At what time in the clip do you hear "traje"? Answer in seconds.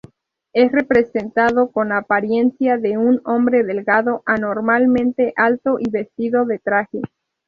6.57-7.01